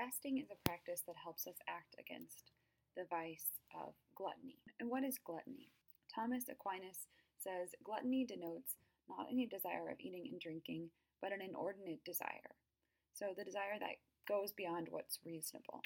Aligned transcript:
Fasting 0.00 0.40
is 0.40 0.48
a 0.48 0.56
practice 0.64 1.04
that 1.04 1.20
helps 1.20 1.46
us 1.46 1.60
act 1.68 1.92
against 2.00 2.56
the 2.96 3.04
vice 3.12 3.60
of 3.76 3.92
gluttony. 4.16 4.56
And 4.80 4.88
what 4.88 5.04
is 5.04 5.20
gluttony? 5.20 5.68
Thomas 6.08 6.48
Aquinas 6.48 7.04
says 7.36 7.76
gluttony 7.84 8.24
denotes 8.24 8.80
not 9.12 9.28
any 9.28 9.44
desire 9.44 9.92
of 9.92 10.00
eating 10.00 10.24
and 10.32 10.40
drinking, 10.40 10.88
but 11.20 11.36
an 11.36 11.44
inordinate 11.44 12.00
desire. 12.08 12.56
So 13.12 13.36
the 13.36 13.44
desire 13.44 13.76
that 13.76 14.00
goes 14.24 14.56
beyond 14.56 14.88
what's 14.88 15.20
reasonable. 15.20 15.84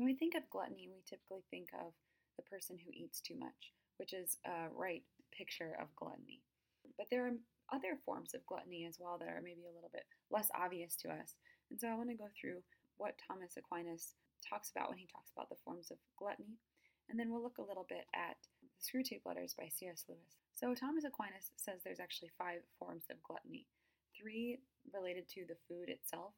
When 0.00 0.08
we 0.08 0.16
think 0.16 0.32
of 0.32 0.48
gluttony, 0.48 0.88
we 0.88 1.04
typically 1.04 1.44
think 1.52 1.68
of 1.76 1.92
the 2.40 2.48
person 2.48 2.80
who 2.80 2.96
eats 2.96 3.20
too 3.20 3.36
much, 3.36 3.76
which 4.00 4.16
is 4.16 4.40
a 4.48 4.72
right 4.72 5.04
picture 5.36 5.76
of 5.76 5.92
gluttony. 6.00 6.40
But 6.96 7.08
there 7.10 7.28
are 7.28 7.36
other 7.76 8.00
forms 8.06 8.32
of 8.32 8.46
gluttony 8.48 8.88
as 8.88 8.96
well 8.96 9.20
that 9.20 9.28
are 9.28 9.44
maybe 9.44 9.68
a 9.68 9.74
little 9.76 9.92
bit 9.92 10.08
less 10.32 10.48
obvious 10.56 10.96
to 11.04 11.12
us. 11.12 11.36
And 11.68 11.76
so 11.76 11.88
I 11.88 11.94
want 11.94 12.08
to 12.08 12.16
go 12.16 12.32
through 12.32 12.64
what 13.02 13.18
Thomas 13.18 13.58
Aquinas 13.58 14.14
talks 14.46 14.70
about 14.70 14.88
when 14.88 15.02
he 15.02 15.10
talks 15.10 15.34
about 15.34 15.50
the 15.50 15.58
forms 15.66 15.90
of 15.90 15.98
gluttony. 16.14 16.54
And 17.10 17.18
then 17.18 17.34
we'll 17.34 17.42
look 17.42 17.58
a 17.58 17.66
little 17.66 17.84
bit 17.90 18.06
at 18.14 18.38
the 18.62 18.70
Screwtape 18.78 19.26
Letters 19.26 19.58
by 19.58 19.66
C.S. 19.66 20.06
Lewis. 20.06 20.38
So 20.54 20.70
Thomas 20.78 21.02
Aquinas 21.02 21.50
says 21.58 21.82
there's 21.82 21.98
actually 21.98 22.30
five 22.38 22.62
forms 22.78 23.10
of 23.10 23.18
gluttony 23.26 23.66
three 24.14 24.62
related 24.94 25.26
to 25.34 25.42
the 25.48 25.58
food 25.66 25.88
itself, 25.88 26.30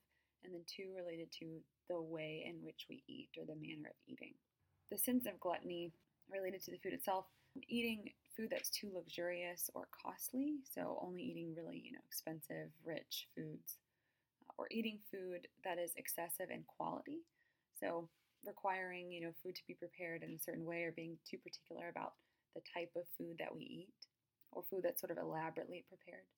and 0.43 0.55
then 0.55 0.65
two 0.65 0.89
related 0.97 1.29
to 1.41 1.61
the 1.91 2.01
way 2.01 2.45
in 2.49 2.65
which 2.65 2.87
we 2.89 3.05
eat 3.09 3.29
or 3.37 3.45
the 3.45 3.61
manner 3.61 3.93
of 3.93 4.01
eating. 4.09 4.33
The 4.91 4.97
sins 4.97 5.27
of 5.27 5.41
gluttony 5.41 5.93
related 6.33 6.63
to 6.65 6.71
the 6.71 6.79
food 6.79 6.95
itself, 6.95 7.27
eating 7.69 8.09
food 8.37 8.49
that's 8.51 8.71
too 8.71 8.89
luxurious 8.95 9.69
or 9.75 9.89
costly, 9.93 10.65
so 10.65 10.99
only 11.03 11.23
eating 11.23 11.55
really, 11.55 11.83
you 11.85 11.93
know, 11.93 12.05
expensive, 12.09 12.73
rich 12.85 13.29
foods, 13.37 13.77
or 14.57 14.67
eating 14.71 14.99
food 15.11 15.49
that 15.65 15.79
is 15.79 15.93
excessive 15.97 16.51
in 16.51 16.65
quality, 16.77 17.23
so 17.79 18.09
requiring, 18.47 19.11
you 19.11 19.21
know, 19.21 19.33
food 19.43 19.55
to 19.57 19.67
be 19.67 19.75
prepared 19.75 20.23
in 20.23 20.35
a 20.35 20.39
certain 20.39 20.65
way 20.65 20.85
or 20.85 20.93
being 20.93 21.17
too 21.29 21.39
particular 21.39 21.89
about 21.89 22.13
the 22.55 22.63
type 22.73 22.91
of 22.97 23.03
food 23.19 23.37
that 23.39 23.55
we 23.55 23.63
eat 23.63 23.95
or 24.53 24.63
food 24.71 24.83
that's 24.85 25.01
sort 25.01 25.11
of 25.11 25.19
elaborately 25.19 25.85
prepared. 25.89 26.29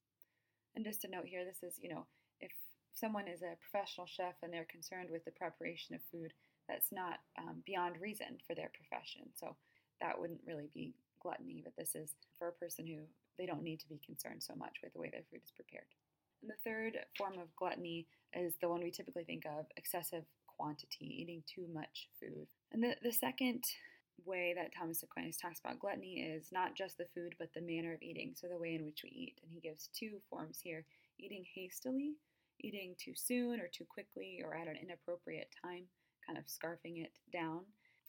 And 0.74 0.84
just 0.84 1.02
to 1.02 1.08
note 1.08 1.26
here, 1.26 1.44
this 1.44 1.62
is, 1.62 1.78
you 1.82 1.90
know, 1.90 2.06
if 2.40 2.52
someone 2.94 3.28
is 3.28 3.42
a 3.42 3.56
professional 3.60 4.06
chef 4.06 4.34
and 4.42 4.52
they're 4.52 4.68
concerned 4.70 5.10
with 5.10 5.24
the 5.24 5.30
preparation 5.32 5.94
of 5.94 6.00
food, 6.10 6.32
that's 6.68 6.92
not 6.92 7.20
um, 7.38 7.62
beyond 7.64 8.00
reason 8.00 8.38
for 8.46 8.54
their 8.54 8.70
profession. 8.74 9.28
So 9.34 9.56
that 10.00 10.18
wouldn't 10.18 10.40
really 10.46 10.70
be 10.74 10.94
gluttony, 11.20 11.62
but 11.62 11.76
this 11.76 11.94
is 11.94 12.16
for 12.38 12.48
a 12.48 12.52
person 12.52 12.86
who 12.86 13.04
they 13.38 13.46
don't 13.46 13.62
need 13.62 13.80
to 13.80 13.88
be 13.88 14.00
concerned 14.04 14.42
so 14.42 14.54
much 14.54 14.76
with 14.82 14.92
the 14.92 15.00
way 15.00 15.10
their 15.10 15.24
food 15.30 15.40
is 15.44 15.52
prepared. 15.52 15.86
And 16.42 16.50
the 16.50 16.62
third 16.64 16.98
form 17.16 17.34
of 17.34 17.54
gluttony 17.56 18.06
is 18.32 18.54
the 18.60 18.68
one 18.68 18.82
we 18.82 18.90
typically 18.90 19.24
think 19.24 19.44
of 19.46 19.66
excessive 19.76 20.24
quantity, 20.46 21.06
eating 21.20 21.42
too 21.46 21.66
much 21.72 22.08
food. 22.20 22.46
And 22.72 22.82
the, 22.82 22.96
the 23.02 23.12
second 23.12 23.64
way 24.24 24.54
that 24.56 24.72
Thomas 24.76 25.02
Aquinas 25.02 25.36
talks 25.36 25.60
about 25.60 25.78
gluttony 25.78 26.20
is 26.20 26.48
not 26.52 26.74
just 26.74 26.98
the 26.98 27.06
food, 27.14 27.34
but 27.38 27.52
the 27.54 27.60
manner 27.60 27.92
of 27.92 28.02
eating, 28.02 28.34
so 28.34 28.48
the 28.48 28.58
way 28.58 28.74
in 28.74 28.84
which 28.84 29.02
we 29.04 29.10
eat. 29.10 29.40
And 29.42 29.50
he 29.52 29.60
gives 29.60 29.88
two 29.92 30.18
forms 30.30 30.58
here 30.62 30.84
eating 31.18 31.44
hastily, 31.54 32.14
eating 32.60 32.94
too 32.98 33.12
soon 33.14 33.60
or 33.60 33.68
too 33.68 33.84
quickly 33.88 34.42
or 34.44 34.54
at 34.54 34.68
an 34.68 34.76
inappropriate 34.82 35.48
time, 35.62 35.84
kind 36.26 36.38
of 36.38 36.44
scarfing 36.46 37.02
it 37.02 37.12
down, 37.32 37.60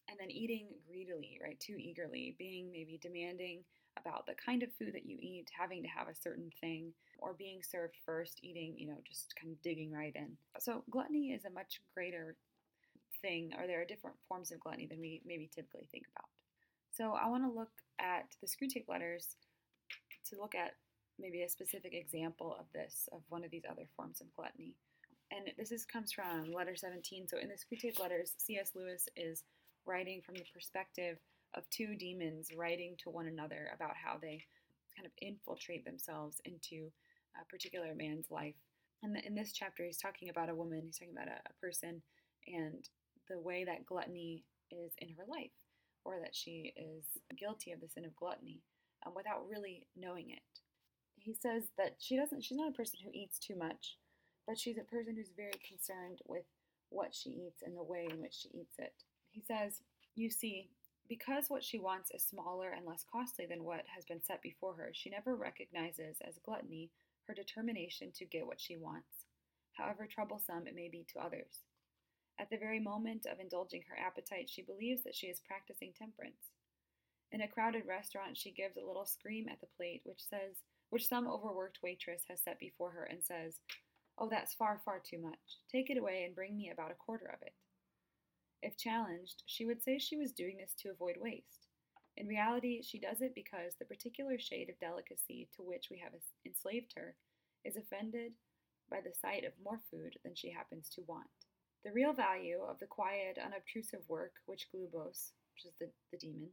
and 0.10 0.18
then 0.20 0.32
eating 0.32 0.68
greedily, 0.88 1.40
right, 1.44 1.60
too 1.60 1.76
eagerly, 1.78 2.36
being 2.38 2.72
maybe 2.72 3.00
demanding 3.02 3.64
about 4.00 4.26
the 4.26 4.34
kind 4.34 4.64
of 4.64 4.74
food 4.74 4.94
that 4.94 5.06
you 5.06 5.18
eat, 5.20 5.50
having 5.58 5.82
to 5.84 5.90
have 5.90 6.08
a 6.08 6.16
certain 6.16 6.52
thing, 6.62 6.94
or 7.20 7.34
being 7.34 7.62
served 7.64 7.96
first, 8.06 8.40
eating, 8.44 8.76
you 8.78 8.88
know, 8.88 8.98
just 9.08 9.34
kind 9.40 9.52
of 9.52 9.62
digging 9.62 9.92
right 9.92 10.14
in. 10.16 10.38
So, 10.60 10.84
gluttony 10.90 11.32
is 11.32 11.46
a 11.46 11.50
much 11.50 11.82
greater 11.94 12.36
thing, 13.22 13.52
or 13.58 13.68
there 13.68 13.82
are 13.82 13.86
different 13.86 14.18
forms 14.28 14.52
of 14.52 14.60
gluttony 14.60 14.88
than 14.88 15.00
we 15.00 15.22
maybe 15.26 15.50
typically 15.54 15.88
think 15.92 16.06
about. 16.16 16.30
So, 16.92 17.14
I 17.14 17.30
want 17.30 17.44
to 17.44 17.58
look 17.58 17.72
at 18.00 18.36
the 18.42 18.48
Screwtape 18.48 18.88
letters 18.88 19.36
to 20.30 20.38
look 20.40 20.56
at 20.56 20.74
maybe 21.20 21.44
a 21.44 21.50
specific 21.50 21.94
example 21.94 22.56
of 22.60 22.66
this, 22.74 23.10
of 23.12 23.22
one 23.30 23.44
of 23.44 23.52
these 23.52 23.66
other 23.70 23.88
forms 23.96 24.22
of 24.22 24.34
gluttony. 24.36 24.76
And 25.32 25.52
this 25.58 25.72
is, 25.72 25.86
comes 25.86 26.12
from 26.12 26.54
letter 26.54 26.76
17. 26.76 27.28
So, 27.28 27.38
in 27.38 27.50
the 27.50 27.56
Screwtape 27.56 28.00
letters, 28.00 28.34
C.S. 28.38 28.72
Lewis 28.76 29.08
is 29.16 29.44
writing 29.86 30.22
from 30.22 30.36
the 30.36 30.46
perspective 30.54 31.18
of 31.58 31.70
two 31.70 31.96
demons 31.96 32.50
writing 32.56 32.96
to 33.04 33.10
one 33.10 33.28
another 33.28 33.70
about 33.74 33.94
how 33.96 34.18
they 34.22 34.44
kind 34.96 35.06
of 35.06 35.12
infiltrate 35.22 35.86
themselves 35.86 36.40
into 36.46 36.92
a 37.40 37.46
particular 37.46 37.94
man's 37.96 38.30
life. 38.30 38.56
And 39.04 39.18
in 39.18 39.36
this 39.36 39.52
chapter, 39.52 39.84
he's 39.84 39.98
talking 39.98 40.30
about 40.30 40.50
a 40.50 40.56
woman, 40.56 40.82
he's 40.86 40.98
talking 40.98 41.14
about 41.16 41.28
a, 41.28 41.40
a 41.50 41.54
person, 41.62 42.02
and 42.48 42.88
the 43.30 43.40
way 43.40 43.64
that 43.66 43.86
gluttony 43.86 44.44
is 44.72 44.92
in 45.00 45.10
her 45.10 45.26
life, 45.28 45.52
or 46.04 46.20
that 46.22 46.36
she 46.36 46.74
is 46.76 47.04
guilty 47.38 47.72
of 47.72 47.82
the 47.82 47.88
sin 47.88 48.06
of 48.06 48.16
gluttony 48.16 48.62
um, 49.06 49.14
without 49.16 49.48
really 49.50 49.86
knowing 49.96 50.32
it. 50.32 50.42
He 51.20 51.34
says 51.34 51.64
that 51.78 51.96
she 52.00 52.16
doesn't, 52.16 52.44
she's 52.44 52.58
not 52.58 52.70
a 52.70 52.76
person 52.76 53.00
who 53.04 53.12
eats 53.14 53.38
too 53.38 53.56
much, 53.56 53.98
but 54.48 54.58
she's 54.58 54.78
a 54.78 54.84
person 54.84 55.16
who's 55.16 55.32
very 55.36 55.60
concerned 55.68 56.20
with 56.26 56.46
what 56.90 57.14
she 57.14 57.30
eats 57.30 57.62
and 57.64 57.78
the 57.78 57.84
way 57.84 58.08
in 58.10 58.22
which 58.22 58.34
she 58.34 58.50
eats 58.50 58.76
it. 58.80 58.94
He 59.32 59.42
says, 59.42 59.82
You 60.16 60.30
see, 60.30 60.70
because 61.08 61.50
what 61.50 61.64
she 61.64 61.80
wants 61.80 62.12
is 62.12 62.24
smaller 62.24 62.70
and 62.70 62.86
less 62.86 63.06
costly 63.10 63.46
than 63.46 63.64
what 63.64 63.86
has 63.96 64.06
been 64.06 64.24
set 64.24 64.42
before 64.42 64.76
her, 64.76 64.92
she 64.94 65.10
never 65.10 65.36
recognizes 65.36 66.18
as 66.22 66.40
gluttony 66.44 66.92
her 67.28 67.34
determination 67.34 68.12
to 68.16 68.26
get 68.26 68.48
what 68.48 68.60
she 68.60 68.78
wants, 68.78 69.26
however 69.74 70.08
troublesome 70.08 70.68
it 70.68 70.76
may 70.76 70.90
be 70.90 71.06
to 71.14 71.20
others. 71.20 71.64
At 72.40 72.50
the 72.50 72.58
very 72.58 72.80
moment 72.80 73.26
of 73.26 73.40
indulging 73.40 73.84
her 73.90 73.98
appetite, 73.98 74.50
she 74.50 74.62
believes 74.62 75.04
that 75.04 75.16
she 75.16 75.28
is 75.28 75.40
practicing 75.40 75.94
temperance. 75.94 76.52
In 77.32 77.42
a 77.42 77.48
crowded 77.48 77.86
restaurant, 77.88 78.38
she 78.38 78.52
gives 78.52 78.78
a 78.78 78.86
little 78.86 79.06
scream 79.06 79.48
at 79.52 79.60
the 79.60 79.68
plate 79.76 80.02
which 80.04 80.24
says, 80.24 80.64
which 80.90 81.08
some 81.08 81.28
overworked 81.28 81.80
waitress 81.84 82.24
has 82.30 82.42
set 82.42 82.60
before 82.60 82.92
her 82.92 83.04
and 83.04 83.24
says, 83.24 83.60
Oh, 84.18 84.30
that's 84.30 84.54
far, 84.54 84.80
far 84.84 85.00
too 85.00 85.20
much. 85.20 85.60
Take 85.72 85.90
it 85.90 85.98
away 85.98 86.24
and 86.24 86.34
bring 86.34 86.58
me 86.58 86.72
about 86.72 86.92
a 86.92 86.96
quarter 86.96 87.26
of 87.26 87.42
it. 87.42 87.54
If 88.62 88.78
challenged, 88.78 89.44
she 89.46 89.66
would 89.66 89.84
say 89.84 90.00
she 90.00 90.18
was 90.18 90.32
doing 90.32 90.58
this 90.58 90.74
to 90.80 90.90
avoid 90.90 91.16
waste. 91.20 91.68
In 92.16 92.28
reality, 92.28 92.82
she 92.82 93.00
does 93.00 93.22
it 93.22 93.36
because 93.36 93.76
the 93.78 93.86
particular 93.86 94.40
shade 94.40 94.70
of 94.70 94.80
delicacy 94.80 95.50
to 95.56 95.62
which 95.62 95.90
we 95.92 96.00
have 96.00 96.14
enslaved 96.46 96.94
her 96.96 97.16
is 97.64 97.78
offended 97.78 98.34
by 98.90 99.02
the 99.02 99.14
sight 99.14 99.44
of 99.44 99.54
more 99.64 99.80
food 99.92 100.18
than 100.24 100.34
she 100.34 100.50
happens 100.50 100.90
to 100.90 101.04
want. 101.08 101.28
The 101.86 101.92
real 101.92 102.14
value 102.14 102.62
of 102.68 102.80
the 102.80 102.88
quiet, 102.88 103.38
unobtrusive 103.38 104.02
work 104.08 104.34
which 104.46 104.68
Glubose, 104.74 105.32
which 105.54 105.66
is 105.66 105.74
the, 105.80 105.90
the 106.12 106.18
demon, 106.18 106.50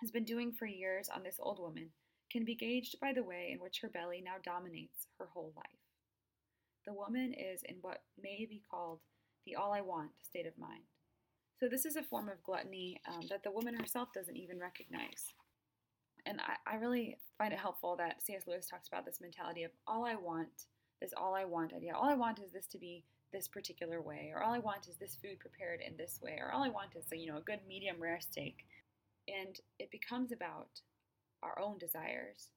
has 0.00 0.10
been 0.10 0.24
doing 0.24 0.52
for 0.52 0.66
years 0.66 1.08
on 1.14 1.22
this 1.22 1.36
old 1.38 1.60
woman 1.60 1.90
can 2.30 2.44
be 2.44 2.54
gauged 2.54 2.98
by 3.00 3.12
the 3.12 3.22
way 3.22 3.50
in 3.52 3.60
which 3.60 3.80
her 3.80 3.88
belly 3.88 4.22
now 4.24 4.36
dominates 4.42 5.06
her 5.18 5.28
whole 5.32 5.52
life. 5.56 5.64
The 6.86 6.92
woman 6.92 7.34
is 7.34 7.62
in 7.64 7.76
what 7.80 8.02
may 8.20 8.46
be 8.48 8.62
called 8.70 9.00
the 9.46 9.56
all 9.56 9.72
I 9.72 9.80
want 9.80 10.10
state 10.22 10.46
of 10.46 10.58
mind. 10.58 10.84
So, 11.60 11.68
this 11.68 11.84
is 11.84 11.96
a 11.96 12.02
form 12.02 12.30
of 12.30 12.42
gluttony 12.42 13.02
um, 13.06 13.20
that 13.28 13.42
the 13.44 13.50
woman 13.50 13.74
herself 13.74 14.08
doesn't 14.14 14.36
even 14.36 14.58
recognize. 14.58 15.34
And 16.24 16.40
I, 16.40 16.72
I 16.72 16.76
really 16.76 17.18
find 17.36 17.52
it 17.52 17.58
helpful 17.58 17.96
that 17.96 18.22
C.S. 18.22 18.44
Lewis 18.46 18.66
talks 18.66 18.88
about 18.88 19.04
this 19.04 19.20
mentality 19.20 19.64
of 19.64 19.70
all 19.86 20.06
I 20.06 20.14
want, 20.14 20.64
this 21.02 21.12
all 21.14 21.34
I 21.34 21.44
want 21.44 21.74
idea. 21.74 21.94
All 21.94 22.08
I 22.08 22.14
want 22.14 22.38
is 22.38 22.50
this 22.50 22.66
to 22.68 22.78
be 22.78 23.04
this 23.30 23.46
particular 23.46 24.00
way, 24.00 24.32
or 24.34 24.42
all 24.42 24.54
I 24.54 24.58
want 24.58 24.88
is 24.88 24.96
this 24.96 25.18
food 25.22 25.38
prepared 25.38 25.80
in 25.86 25.98
this 25.98 26.18
way, 26.22 26.38
or 26.40 26.50
all 26.50 26.62
I 26.62 26.70
want 26.70 26.96
is 26.96 27.04
a, 27.12 27.16
you 27.16 27.30
know 27.30 27.36
a 27.36 27.42
good 27.42 27.60
medium 27.68 27.96
rare 28.00 28.20
steak. 28.20 28.64
And 29.28 29.60
it 29.78 29.90
becomes 29.90 30.32
about 30.32 30.80
our 31.42 31.58
own 31.60 31.76
desires. 31.76 32.48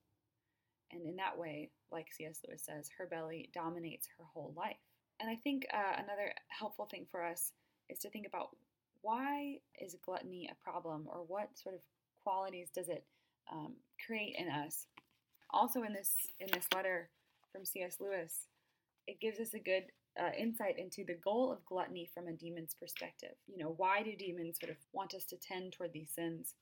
And 0.92 1.06
in 1.06 1.16
that 1.16 1.36
way, 1.36 1.68
like 1.92 2.06
C.S. 2.10 2.40
Lewis 2.48 2.62
says, 2.64 2.88
her 2.96 3.06
belly 3.06 3.50
dominates 3.52 4.08
her 4.16 4.24
whole 4.32 4.54
life. 4.56 4.76
And 5.20 5.28
I 5.28 5.36
think 5.36 5.66
uh, 5.74 5.92
another 5.96 6.32
helpful 6.48 6.86
thing 6.90 7.06
for 7.10 7.22
us 7.22 7.52
is 7.90 7.98
to 7.98 8.10
think 8.10 8.26
about 8.26 8.48
why 9.04 9.58
is 9.78 9.94
gluttony 10.04 10.50
a 10.50 10.64
problem 10.64 11.06
or 11.06 11.18
what 11.26 11.50
sort 11.54 11.74
of 11.74 11.82
qualities 12.24 12.70
does 12.74 12.88
it 12.88 13.04
um, 13.52 13.74
create 14.04 14.34
in 14.38 14.48
us. 14.48 14.86
Also, 15.50 15.82
in 15.82 15.92
this 15.92 16.16
in 16.40 16.48
this 16.52 16.66
letter 16.74 17.10
from 17.52 17.64
C.S. 17.64 17.98
Lewis, 18.00 18.46
it 19.06 19.20
gives 19.20 19.38
us 19.38 19.54
a 19.54 19.58
good 19.58 19.84
uh, 20.20 20.30
insight 20.36 20.78
into 20.78 21.04
the 21.04 21.18
goal 21.22 21.52
of 21.52 21.64
gluttony 21.64 22.10
from 22.12 22.26
a 22.26 22.32
demon's 22.32 22.74
perspective. 22.74 23.34
You 23.46 23.58
know, 23.58 23.74
why 23.76 24.02
do 24.02 24.16
demons 24.16 24.58
sort 24.60 24.70
of 24.70 24.76
want 24.92 25.14
us 25.14 25.24
to 25.26 25.36
tend 25.36 25.72
toward 25.72 25.92
these 25.92 26.10
sins? 26.10 26.54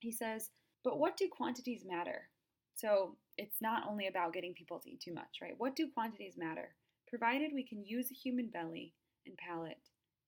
He 0.00 0.12
says, 0.12 0.50
but 0.84 0.98
what 0.98 1.16
do 1.16 1.28
quantities 1.28 1.84
matter? 1.88 2.28
So 2.74 3.16
it's 3.38 3.60
not 3.60 3.84
only 3.88 4.08
about 4.08 4.32
getting 4.32 4.54
people 4.54 4.78
to 4.80 4.90
eat 4.90 5.00
too 5.00 5.14
much, 5.14 5.38
right? 5.40 5.54
What 5.56 5.76
do 5.76 5.88
quantities 5.92 6.34
matter? 6.36 6.74
Provided 7.08 7.52
we 7.54 7.64
can 7.64 7.84
use 7.84 8.10
a 8.10 8.14
human 8.14 8.48
belly 8.48 8.94
and 9.26 9.36
palate 9.36 9.78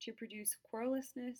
to 0.00 0.12
produce 0.12 0.56
querulousness, 0.70 1.38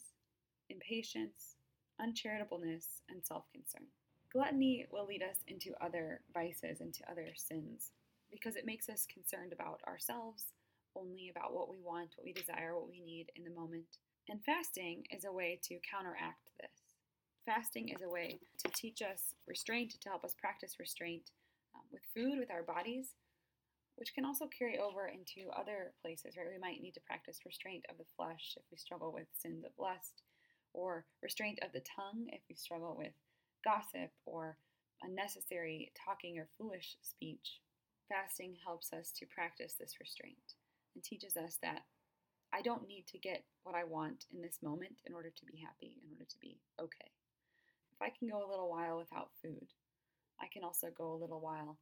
impatience, 0.70 1.56
uncharitableness, 2.00 3.02
and 3.08 3.24
self 3.24 3.44
concern. 3.52 3.86
Gluttony 4.32 4.86
will 4.90 5.06
lead 5.06 5.22
us 5.22 5.38
into 5.46 5.72
other 5.80 6.20
vices, 6.32 6.80
into 6.80 7.08
other 7.10 7.28
sins, 7.36 7.92
because 8.30 8.56
it 8.56 8.66
makes 8.66 8.88
us 8.88 9.06
concerned 9.06 9.52
about 9.52 9.80
ourselves 9.86 10.46
only 10.96 11.28
about 11.28 11.52
what 11.52 11.70
we 11.70 11.78
want, 11.82 12.14
what 12.16 12.24
we 12.24 12.32
desire, 12.32 12.74
what 12.74 12.88
we 12.88 13.00
need 13.00 13.30
in 13.36 13.44
the 13.44 13.50
moment. 13.50 13.98
And 14.28 14.42
fasting 14.44 15.04
is 15.10 15.24
a 15.24 15.32
way 15.32 15.60
to 15.64 15.78
counteract 15.88 16.50
this. 16.60 16.70
Fasting 17.44 17.90
is 17.90 18.00
a 18.02 18.08
way 18.08 18.38
to 18.64 18.70
teach 18.72 19.02
us 19.02 19.34
restraint, 19.46 19.94
to 20.00 20.08
help 20.08 20.24
us 20.24 20.34
practice 20.38 20.78
restraint 20.78 21.30
um, 21.74 21.82
with 21.92 22.02
food, 22.14 22.38
with 22.38 22.50
our 22.50 22.62
bodies, 22.62 23.14
which 23.96 24.14
can 24.14 24.24
also 24.24 24.46
carry 24.46 24.78
over 24.78 25.06
into 25.06 25.50
other 25.54 25.92
places, 26.02 26.36
right? 26.36 26.46
We 26.50 26.58
might 26.58 26.82
need 26.82 26.94
to 26.94 27.06
practice 27.06 27.46
restraint 27.46 27.84
of 27.90 27.98
the 27.98 28.10
flesh 28.16 28.54
if 28.56 28.64
we 28.70 28.76
struggle 28.76 29.12
with 29.12 29.26
sins 29.32 29.64
of 29.64 29.72
lust, 29.78 30.22
or 30.72 31.06
restraint 31.22 31.60
of 31.62 31.72
the 31.72 31.82
tongue 31.86 32.26
if 32.28 32.40
we 32.48 32.56
struggle 32.56 32.96
with 32.98 33.12
gossip 33.64 34.10
or 34.26 34.58
unnecessary 35.02 35.92
talking 35.94 36.38
or 36.38 36.48
foolish 36.58 36.96
speech. 37.02 37.60
Fasting 38.08 38.56
helps 38.64 38.92
us 38.92 39.12
to 39.12 39.26
practice 39.26 39.74
this 39.78 40.00
restraint 40.00 40.58
and 40.94 41.02
teaches 41.02 41.36
us 41.36 41.58
that 41.62 41.82
I 42.52 42.60
don't 42.62 42.86
need 42.86 43.06
to 43.08 43.18
get 43.18 43.44
what 43.62 43.74
I 43.74 43.84
want 43.84 44.26
in 44.34 44.42
this 44.42 44.58
moment 44.62 45.00
in 45.06 45.14
order 45.14 45.30
to 45.30 45.46
be 45.46 45.58
happy, 45.58 45.98
in 46.02 46.10
order 46.12 46.26
to 46.28 46.38
be 46.40 46.58
okay. 46.80 47.10
If 47.92 48.02
I 48.02 48.12
can 48.16 48.28
go 48.28 48.38
a 48.38 48.50
little 48.50 48.70
while 48.70 48.98
without 48.98 49.30
food, 49.42 49.68
I 50.40 50.46
can 50.52 50.64
also 50.64 50.88
go 50.96 51.12
a 51.12 51.20
little 51.20 51.40
while 51.40 51.78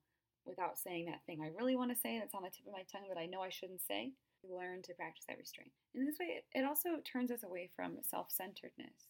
without 0.46 0.78
saying 0.78 1.06
that 1.06 1.24
thing 1.26 1.40
I 1.40 1.56
really 1.56 1.76
want 1.76 1.90
to 1.90 1.98
say 1.98 2.18
that's 2.18 2.34
on 2.34 2.42
the 2.42 2.50
tip 2.50 2.66
of 2.66 2.72
my 2.72 2.84
tongue 2.90 3.08
that 3.08 3.20
I 3.20 3.26
know 3.26 3.40
I 3.40 3.50
shouldn't 3.50 3.82
say. 3.82 4.12
We 4.42 4.50
learn 4.54 4.82
to 4.82 4.94
practice 4.94 5.24
that 5.28 5.38
restraint. 5.38 5.70
In 5.94 6.04
this 6.04 6.18
way, 6.18 6.42
it 6.52 6.64
also 6.64 6.98
turns 7.04 7.30
us 7.30 7.44
away 7.44 7.70
from 7.74 7.98
self 8.02 8.30
centeredness 8.30 9.06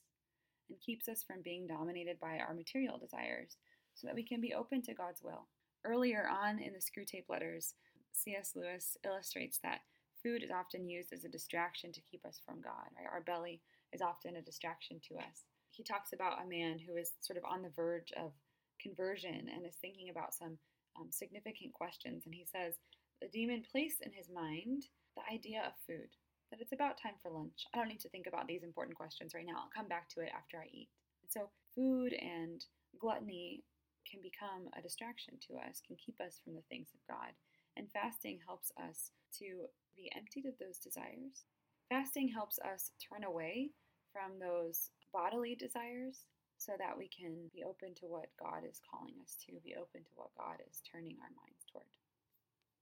and 0.68 0.78
keeps 0.80 1.08
us 1.08 1.22
from 1.22 1.42
being 1.42 1.66
dominated 1.66 2.20
by 2.20 2.38
our 2.38 2.54
material 2.54 2.98
desires 2.98 3.56
so 3.94 4.06
that 4.06 4.14
we 4.14 4.24
can 4.24 4.40
be 4.40 4.54
open 4.54 4.82
to 4.82 4.94
God's 4.94 5.22
will. 5.22 5.48
Earlier 5.84 6.28
on 6.28 6.58
in 6.58 6.72
the 6.72 6.80
Screwtape 6.80 7.28
Letters, 7.28 7.74
C.S. 8.12 8.52
Lewis 8.54 8.96
illustrates 9.04 9.58
that 9.62 9.80
food 10.22 10.42
is 10.42 10.50
often 10.50 10.86
used 10.86 11.12
as 11.12 11.24
a 11.24 11.28
distraction 11.28 11.92
to 11.92 12.00
keep 12.00 12.24
us 12.24 12.40
from 12.44 12.60
God. 12.60 12.92
Right? 12.96 13.08
Our 13.10 13.22
belly 13.22 13.60
is 13.92 14.02
often 14.02 14.36
a 14.36 14.42
distraction 14.42 15.00
to 15.08 15.16
us. 15.16 15.44
He 15.70 15.82
talks 15.82 16.12
about 16.12 16.42
a 16.44 16.48
man 16.48 16.78
who 16.78 16.96
is 16.96 17.12
sort 17.20 17.38
of 17.38 17.44
on 17.44 17.62
the 17.62 17.72
verge 17.74 18.12
of 18.16 18.32
conversion 18.80 19.48
and 19.54 19.64
is 19.66 19.76
thinking 19.80 20.10
about 20.10 20.34
some 20.34 20.58
um, 20.98 21.10
significant 21.10 21.72
questions. 21.72 22.24
And 22.24 22.34
he 22.34 22.44
says, 22.44 22.74
The 23.20 23.28
demon 23.28 23.64
placed 23.70 24.02
in 24.02 24.12
his 24.12 24.28
mind 24.28 24.86
the 25.16 25.26
idea 25.32 25.62
of 25.66 25.72
food, 25.86 26.08
that 26.50 26.60
it's 26.60 26.72
about 26.72 27.00
time 27.00 27.16
for 27.22 27.30
lunch. 27.30 27.66
I 27.72 27.78
don't 27.78 27.88
need 27.88 28.00
to 28.00 28.08
think 28.08 28.26
about 28.26 28.46
these 28.46 28.62
important 28.62 28.96
questions 28.96 29.34
right 29.34 29.46
now. 29.46 29.56
I'll 29.56 29.76
come 29.76 29.88
back 29.88 30.08
to 30.10 30.20
it 30.20 30.32
after 30.34 30.58
I 30.58 30.68
eat. 30.72 30.88
And 31.22 31.30
so, 31.30 31.50
food 31.74 32.12
and 32.12 32.64
gluttony 33.00 33.64
can 34.08 34.20
become 34.20 34.68
a 34.76 34.82
distraction 34.82 35.34
to 35.48 35.56
us, 35.56 35.80
can 35.86 35.96
keep 35.96 36.20
us 36.20 36.40
from 36.42 36.54
the 36.54 36.66
things 36.68 36.88
of 36.94 37.00
God. 37.08 37.32
And 37.76 37.88
fasting 37.92 38.40
helps 38.46 38.70
us 38.76 39.12
to 39.38 39.68
be 39.96 40.12
emptied 40.16 40.46
of 40.46 40.58
those 40.60 40.78
desires. 40.78 41.48
Fasting 41.88 42.28
helps 42.28 42.58
us 42.60 42.90
turn 43.00 43.24
away 43.24 43.70
from 44.12 44.38
those 44.38 44.90
bodily 45.12 45.54
desires 45.54 46.26
so 46.62 46.78
that 46.78 46.94
we 46.96 47.10
can 47.10 47.50
be 47.50 47.64
open 47.66 47.90
to 47.98 48.06
what 48.06 48.30
God 48.38 48.62
is 48.62 48.78
calling 48.86 49.18
us 49.18 49.34
to, 49.46 49.58
be 49.66 49.74
open 49.74 50.06
to 50.06 50.14
what 50.14 50.30
God 50.38 50.62
is 50.70 50.78
turning 50.86 51.18
our 51.18 51.34
minds 51.34 51.66
toward. 51.66 51.90